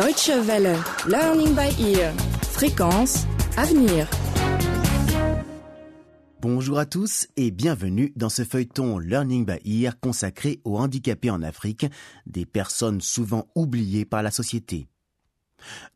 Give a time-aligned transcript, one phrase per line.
[0.00, 0.78] Deutsche Welle,
[1.08, 3.26] Learning by Ear, Fréquence,
[3.58, 4.08] Avenir.
[6.40, 11.42] Bonjour à tous et bienvenue dans ce feuilleton Learning by Ear consacré aux handicapés en
[11.42, 11.84] Afrique,
[12.24, 14.88] des personnes souvent oubliées par la société.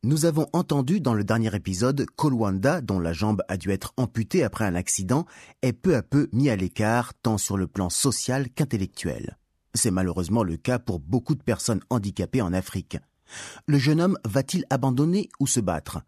[0.03, 4.45] Nous avons entendu dans le dernier épisode qu'Olwanda, dont la jambe a dû être amputée
[4.45, 5.25] après un accident,
[5.63, 9.39] est peu à peu mis à l'écart tant sur le plan social qu'intellectuel.
[9.73, 12.99] C'est malheureusement le cas pour beaucoup de personnes handicapées en Afrique.
[13.67, 16.03] Le jeune homme va-t-il abandonner ou se battre?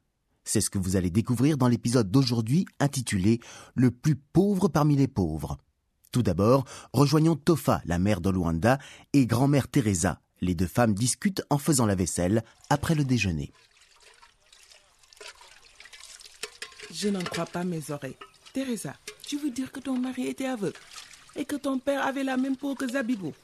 [0.44, 3.40] C'est ce que vous allez découvrir dans l'épisode d'aujourd'hui intitulé
[3.74, 5.58] Le plus pauvre parmi les pauvres.
[6.12, 8.78] Tout d'abord, rejoignons Tofa, la mère d'Olwanda,
[9.12, 10.20] et grand-mère Teresa.
[10.40, 13.52] Les deux femmes discutent en faisant la vaisselle après le déjeuner.
[16.92, 18.16] Je n'en crois pas mes oreilles.
[18.52, 18.94] Teresa,
[19.26, 20.78] tu veux dire que ton mari était aveugle
[21.34, 23.34] et que ton père avait la même peau que Zabibou?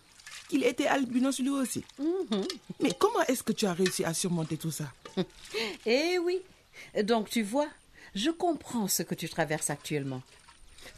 [0.52, 1.82] Qu'il était albinos lui aussi
[2.78, 4.92] Mais comment est-ce que tu as réussi à surmonter tout ça?
[5.86, 6.42] Eh oui.
[7.04, 7.68] Donc tu vois,
[8.14, 10.20] je comprends ce que tu traverses actuellement.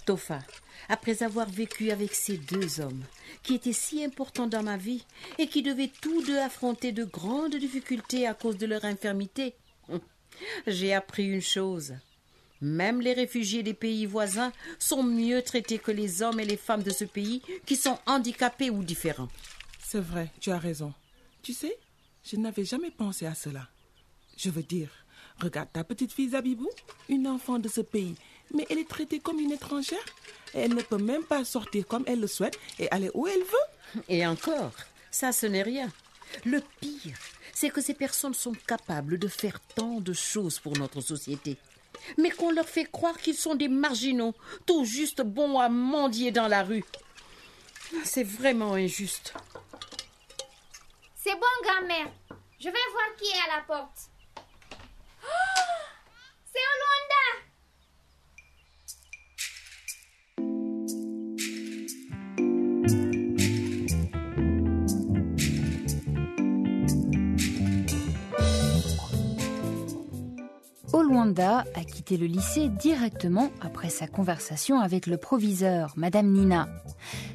[0.07, 0.41] Tofa,
[0.89, 3.05] après avoir vécu avec ces deux hommes,
[3.45, 5.05] qui étaient si importants dans ma vie
[5.39, 9.55] et qui devaient tous deux affronter de grandes difficultés à cause de leur infirmité,
[10.67, 11.95] j'ai appris une chose.
[12.61, 16.83] Même les réfugiés des pays voisins sont mieux traités que les hommes et les femmes
[16.83, 19.29] de ce pays qui sont handicapés ou différents.
[19.81, 20.93] C'est vrai, tu as raison.
[21.43, 21.77] Tu sais,
[22.25, 23.69] je n'avais jamais pensé à cela.
[24.37, 24.91] Je veux dire,
[25.41, 26.71] regarde ta petite fille Zabibou,
[27.09, 28.15] une enfant de ce pays,
[28.55, 30.05] mais elle est traitée comme une étrangère.
[30.55, 33.41] Et elle ne peut même pas sortir comme elle le souhaite et aller où elle
[33.41, 34.03] veut.
[34.09, 34.73] Et encore,
[35.11, 35.93] ça ce n'est rien.
[36.45, 37.19] Le pire,
[37.53, 41.57] c'est que ces personnes sont capables de faire tant de choses pour notre société.
[42.19, 44.35] Mais qu'on leur fait croire qu'ils sont des marginaux,
[44.67, 46.85] tout juste bons à mendier dans la rue.
[48.05, 49.35] C'est vraiment injuste.
[51.17, 52.11] C'est bon, grand-mère.
[52.59, 54.11] Je vais voir qui est à la porte.
[54.37, 55.29] Oh,
[56.45, 56.84] c'est Olwanda.
[71.05, 76.67] Olwanda a quitté le lycée directement après sa conversation avec le proviseur, Madame Nina.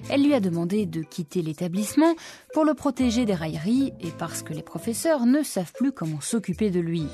[0.10, 2.16] Elle lui a demandé de quitter l'établissement
[2.54, 6.72] pour le protéger des railleries et parce que les professeurs ne savent plus comment s'occuper
[6.72, 7.06] de lui.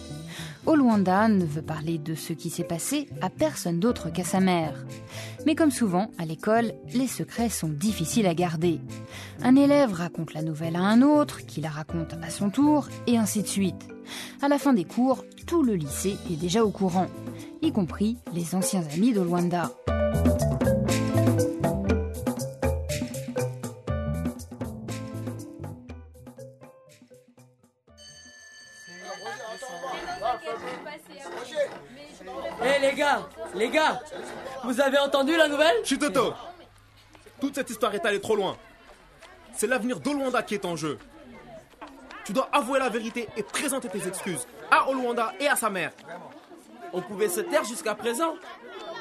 [0.65, 4.85] Olwanda ne veut parler de ce qui s'est passé à personne d'autre qu'à sa mère.
[5.45, 8.79] Mais comme souvent, à l'école, les secrets sont difficiles à garder.
[9.43, 13.17] Un élève raconte la nouvelle à un autre, qui la raconte à son tour, et
[13.17, 13.87] ainsi de suite.
[14.41, 17.07] À la fin des cours, tout le lycée est déjà au courant,
[17.61, 19.71] y compris les anciens amis d'Olwanda.
[33.55, 34.01] Les gars,
[34.63, 35.83] vous avez entendu la nouvelle?
[35.83, 36.33] Chitoto
[37.39, 38.57] Toute cette histoire est allée trop loin.
[39.53, 40.99] C'est l'avenir d'Olwanda qui est en jeu.
[42.25, 45.91] Tu dois avouer la vérité et présenter tes excuses à Olwanda et à sa mère.
[46.91, 48.33] On pouvait se taire jusqu'à présent,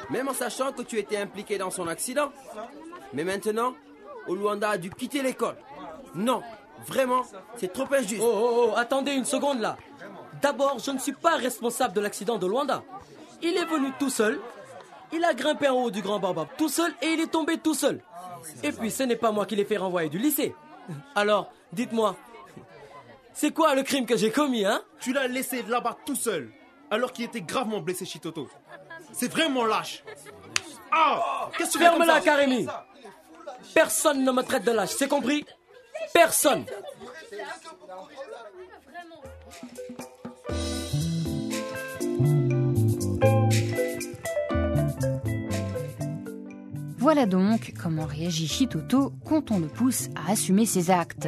[0.09, 2.31] même en sachant que tu étais impliqué dans son accident.
[3.13, 3.73] Mais maintenant,
[4.27, 5.55] Oluanda a dû quitter l'école.
[6.13, 6.41] Non,
[6.85, 7.23] vraiment,
[7.57, 8.21] c'est trop injuste.
[8.23, 9.77] Oh, oh, oh, attendez une seconde là.
[10.41, 12.83] D'abord, je ne suis pas responsable de l'accident de Luanda.
[13.41, 14.39] Il est venu tout seul,
[15.11, 17.73] il a grimpé en haut du grand baobab tout seul et il est tombé tout
[17.73, 18.01] seul.
[18.63, 20.55] Et puis, ce n'est pas moi qui l'ai fait renvoyer du lycée.
[21.15, 22.15] Alors, dites-moi,
[23.33, 24.81] c'est quoi le crime que j'ai commis, hein?
[24.99, 26.51] Tu l'as laissé là-bas tout seul,
[26.91, 28.47] alors qu'il était gravement blessé, Chitoto.
[29.11, 30.03] C'est vraiment lâche.
[30.91, 32.21] Ah Qu'est-ce que tu Ferme-la, ça?
[32.21, 32.67] Karemi.
[33.73, 35.45] Personne ne me traite de lâche, c'est compris?
[36.13, 36.65] Personne.
[47.05, 51.27] Voilà donc comment réagit Chitoto quand on le pousse à assumer ses actes.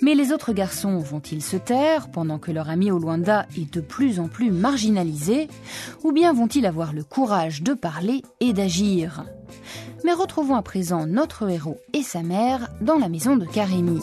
[0.00, 4.18] Mais les autres garçons vont-ils se taire pendant que leur ami Olwanda est de plus
[4.18, 5.48] en plus marginalisé
[6.04, 9.26] Ou bien vont-ils avoir le courage de parler et d'agir?
[10.06, 14.00] Mais retrouvons à présent notre héros et sa mère dans la maison de Karemi.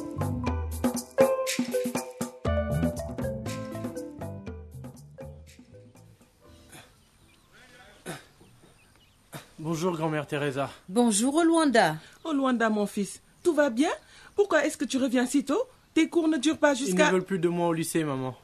[9.71, 10.69] Bonjour grand-mère Teresa.
[10.89, 11.95] Bonjour Olwanda.
[12.25, 13.89] Olwanda, mon fils, tout va bien?
[14.35, 15.63] Pourquoi est-ce que tu reviens si tôt?
[15.93, 17.09] Tes cours ne durent pas Ils ne jusqu'à...
[17.09, 18.35] veulent plus de moi au lycée, maman.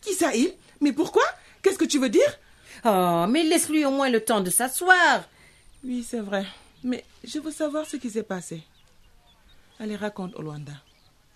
[0.00, 0.52] Qui ça, il?
[0.80, 1.22] Mais pourquoi?
[1.62, 2.36] Qu'est-ce que tu veux dire?
[2.84, 5.22] Oh, mais laisse-lui au moins le temps de s'asseoir.
[5.84, 6.44] Oui, c'est vrai.
[6.82, 8.60] Mais je veux savoir ce qui s'est passé.
[9.78, 10.72] Allez, raconte, Olwanda.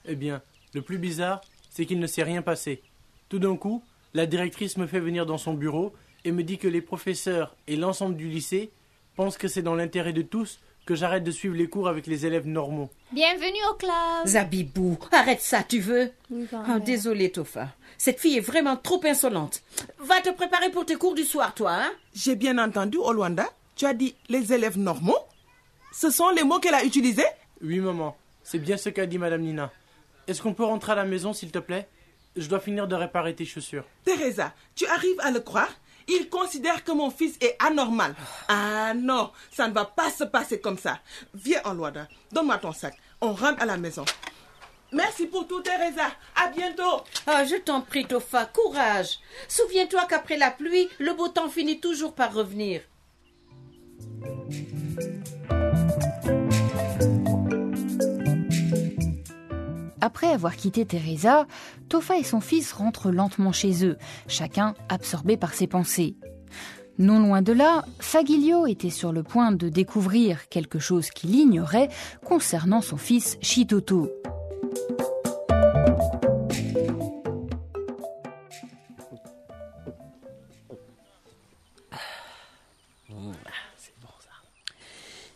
[0.07, 0.43] Eh bien,
[0.75, 1.41] le plus bizarre,
[1.71, 2.83] c'est qu'il ne s'est rien passé.
[3.29, 3.81] Tout d'un coup,
[4.13, 5.93] la directrice me fait venir dans son bureau
[6.25, 8.73] et me dit que les professeurs et l'ensemble du lycée
[9.17, 12.27] pensent que c'est dans l'intérêt de tous que j'arrête de suivre les cours avec les
[12.27, 12.91] élèves normaux.
[13.11, 13.93] Bienvenue au club.
[14.27, 16.77] Zabibou, arrête ça, tu veux Oui, grand-mère.
[16.77, 17.71] Ah, Désolée, Tofa.
[17.99, 19.63] Cette fille est vraiment trop insolente.
[19.99, 21.91] Va te préparer pour tes cours du soir, toi, hein?
[22.15, 23.49] J'ai bien entendu, Olwanda.
[23.75, 25.19] Tu as dit les élèves normaux?
[25.93, 27.27] Ce sont les mots qu'elle a utilisés?
[27.63, 29.73] Oui, maman, c'est bien ce qu'a dit Madame Nina.
[30.29, 31.89] Est-ce qu'on peut rentrer à la maison, s'il te plaît?
[32.37, 33.85] Je dois finir de réparer tes chaussures.
[34.05, 35.71] Teresa, tu arrives à le croire?
[36.09, 38.15] Il considère que mon fils est anormal.
[38.49, 41.01] Ah non, ça ne va pas se passer comme ça.
[41.35, 42.97] Viens, Olwanda, donne-moi ton sac.
[43.21, 44.05] On rentre à la maison.
[44.93, 46.07] Merci pour tout, Teresa.
[46.37, 47.03] À bientôt.
[47.27, 49.19] Ah, je t'en prie, Tofa, courage.
[49.49, 52.83] Souviens-toi qu'après la pluie, le beau temps finit toujours par revenir.
[60.07, 61.49] Après avoir quitté Teresa,
[61.89, 63.97] Tofa et son fils rentrent lentement chez eux,
[64.29, 66.15] chacun absorbé par ses pensées.
[66.97, 71.89] Non loin de là, Fagilio était sur le point de découvrir quelque chose qu'il ignorait
[72.25, 74.09] concernant son fils Chitoto.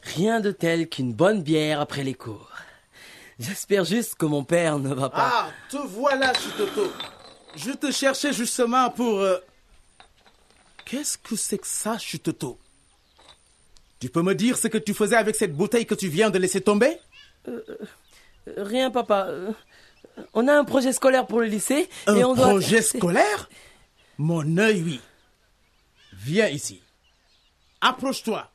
[0.02, 2.49] Rien de tel qu'une bonne bière après les cours.
[3.40, 5.30] J'espère juste que mon père ne va pas.
[5.32, 6.92] Ah, te voilà, Chitoto.
[7.56, 9.18] Je te cherchais justement pour...
[9.18, 9.38] euh,
[10.84, 12.58] Qu'est-ce que c'est que ça, Chitoto
[13.98, 16.38] Tu peux me dire ce que tu faisais avec cette bouteille que tu viens de
[16.38, 16.98] laisser tomber?
[17.48, 17.62] Euh,
[18.58, 19.26] Rien, papa.
[19.28, 19.52] Euh,
[20.34, 22.48] On a un projet scolaire pour le lycée Un et on doit.
[22.48, 23.48] projet scolaire?
[24.18, 25.00] Mon œil, oui.
[26.12, 26.82] Viens ici.
[27.80, 28.49] Approche-toi.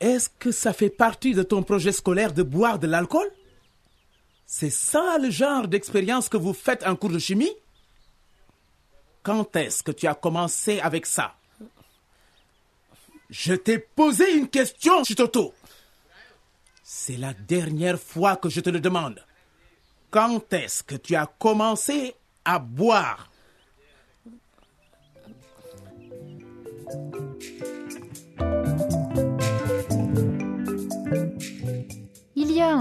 [0.00, 3.28] Est-ce que ça fait partie de ton projet scolaire de boire de l'alcool?
[4.46, 7.52] C'est ça le genre d'expérience que vous faites en cours de chimie?
[9.22, 11.34] Quand est-ce que tu as commencé avec ça?
[13.28, 15.52] Je t'ai posé une question, Chitoto.
[16.82, 19.22] C'est la dernière fois que je te le demande.
[20.10, 23.30] Quand est-ce que tu as commencé à boire?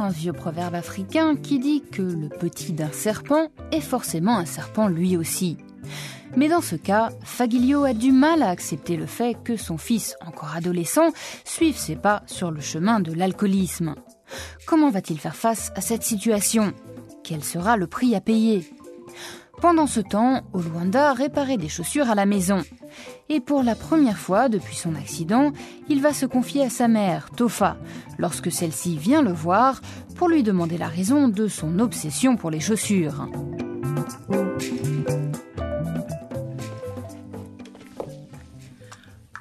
[0.09, 5.17] Vieux proverbe africain qui dit que le petit d'un serpent est forcément un serpent lui
[5.17, 5.57] aussi.
[6.35, 10.15] Mais dans ce cas, Fagilio a du mal à accepter le fait que son fils,
[10.25, 11.11] encore adolescent,
[11.45, 13.95] suive ses pas sur le chemin de l'alcoolisme.
[14.65, 16.73] Comment va-t-il faire face à cette situation?
[17.23, 18.69] Quel sera le prix à payer?
[19.59, 22.61] Pendant ce temps, Oluwanda réparait des chaussures à la maison.
[23.27, 25.51] Et pour la première fois depuis son accident,
[25.89, 27.77] il va se confier à sa mère, Tofa,
[28.19, 29.81] lorsque celle-ci vient le voir
[30.15, 33.27] pour lui demander la raison de son obsession pour les chaussures.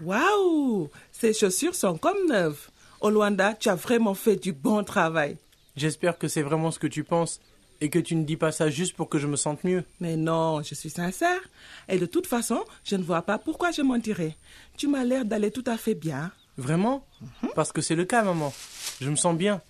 [0.03, 2.71] Waouh Ces chaussures sont comme neuves.
[3.03, 5.37] Olwanda, tu as vraiment fait du bon travail.
[5.77, 7.39] J'espère que c'est vraiment ce que tu penses
[7.81, 9.85] et que tu ne dis pas ça juste pour que je me sente mieux.
[10.01, 11.41] Mais non, je suis sincère.
[11.89, 14.37] Et de toute façon, je ne vois pas pourquoi je mentirais.
[14.77, 16.33] Tu m'as l'air d'aller tout à fait bien.
[16.57, 17.07] Vraiment
[17.55, 18.53] Parce que c'est le cas, maman.
[19.01, 19.61] Je me sens bien.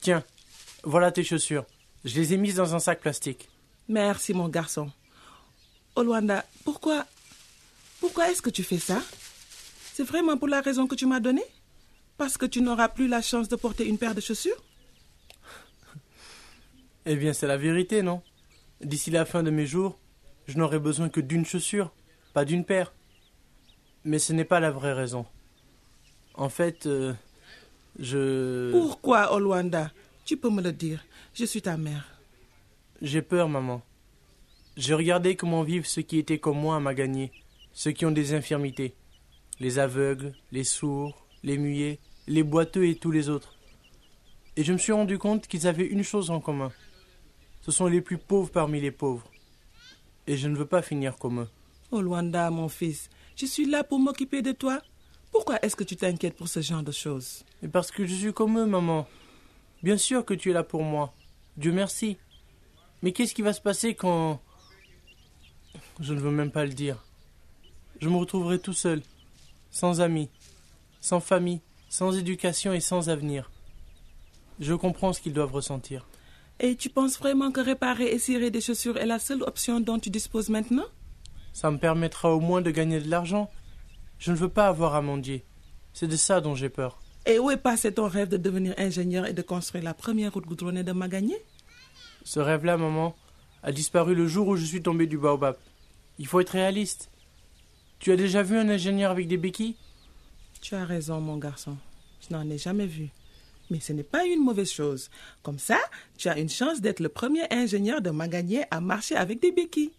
[0.00, 0.22] Tiens,
[0.84, 1.64] voilà tes chaussures.
[2.04, 3.48] Je les ai mises dans un sac plastique.
[3.88, 4.90] Merci, mon garçon.
[5.96, 7.04] Olwanda, pourquoi.
[8.00, 9.02] Pourquoi est-ce que tu fais ça?
[9.92, 11.44] C'est vraiment pour la raison que tu m'as donnée?
[12.16, 14.62] Parce que tu n'auras plus la chance de porter une paire de chaussures?
[17.06, 18.22] Eh bien, c'est la vérité, non?
[18.80, 19.98] D'ici la fin de mes jours,
[20.46, 21.92] je n'aurai besoin que d'une chaussure,
[22.34, 22.92] pas d'une paire.
[24.04, 25.26] Mais ce n'est pas la vraie raison.
[26.34, 27.12] En fait, euh,
[27.98, 28.70] je...
[28.70, 29.92] Pourquoi, Olwanda
[30.24, 31.04] Tu peux me le dire.
[31.34, 32.18] Je suis ta mère.
[33.02, 33.82] J'ai peur, maman.
[34.76, 37.32] J'ai regardé comment vivent ceux qui étaient comme moi à Magagné,
[37.72, 38.94] ceux qui ont des infirmités.
[39.58, 43.54] Les aveugles, les sourds, les muets, les boiteux et tous les autres.
[44.56, 46.72] Et je me suis rendu compte qu'ils avaient une chose en commun.
[47.70, 49.30] Ce sont les plus pauvres parmi les pauvres.
[50.26, 51.48] Et je ne veux pas finir comme eux.
[51.92, 54.82] Olwanda, mon fils, je suis là pour m'occuper de toi.
[55.30, 57.44] Pourquoi est-ce que tu t'inquiètes pour ce genre de choses?
[57.62, 59.06] Mais parce que je suis comme eux, maman.
[59.84, 61.14] Bien sûr que tu es là pour moi.
[61.56, 62.16] Dieu merci.
[63.02, 64.40] Mais qu'est-ce qui va se passer quand...
[66.00, 67.04] Je ne veux même pas le dire.
[68.00, 69.00] Je me retrouverai tout seul,
[69.70, 70.28] sans amis,
[71.00, 73.48] sans famille, sans éducation et sans avenir.
[74.58, 76.04] Je comprends ce qu'ils doivent ressentir.
[76.62, 79.98] Et tu penses vraiment que réparer et cirer des chaussures est la seule option dont
[79.98, 80.84] tu disposes maintenant?
[81.54, 83.50] Ça me permettra au moins de gagner de l'argent.
[84.18, 85.42] Je ne veux pas avoir à mendier.
[85.94, 87.00] C'est de ça dont j'ai peur.
[87.24, 90.44] Et où est passé ton rêve de devenir ingénieur et de construire la première route
[90.44, 91.36] goudronnée de Magagné
[92.24, 93.16] Ce rêve-là, maman,
[93.62, 95.56] a disparu le jour où je suis tombé du baobab.
[96.18, 97.10] Il faut être réaliste.
[98.00, 99.76] Tu as déjà vu un ingénieur avec des béquilles?
[100.60, 101.78] Tu as raison, mon garçon.
[102.20, 103.08] Je n'en ai jamais vu.
[103.70, 105.10] Mais ce n'est pas une mauvaise chose.
[105.42, 105.78] Comme ça,
[106.18, 109.92] tu as une chance d'être le premier ingénieur de Maganier à marcher avec des béquilles.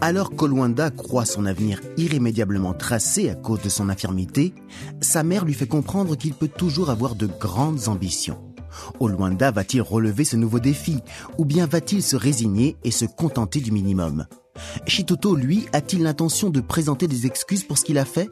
[0.00, 4.54] Alors qu'Oluanda croit son avenir irrémédiablement tracé à cause de son infirmité,
[5.00, 8.38] sa mère lui fait comprendre qu'il peut toujours avoir de grandes ambitions.
[9.00, 10.98] Oluanda va-t-il relever ce nouveau défi
[11.38, 14.26] ou bien va-t-il se résigner et se contenter du minimum?
[14.86, 18.30] Chitoto, lui, a-t-il l'intention de présenter des excuses pour ce qu'il a fait?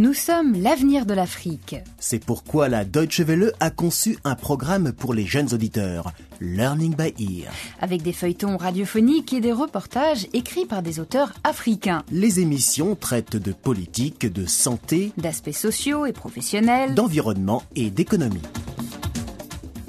[0.00, 1.74] Nous sommes l'avenir de l'Afrique.
[1.98, 7.12] C'est pourquoi la Deutsche Welle a conçu un programme pour les jeunes auditeurs, Learning by
[7.18, 7.52] Ear.
[7.80, 12.04] Avec des feuilletons radiophoniques et des reportages écrits par des auteurs africains.
[12.12, 16.94] Les émissions traitent de politique, de santé, D'aspects sociaux et professionnels.
[16.94, 18.42] d'environnement et d'économie.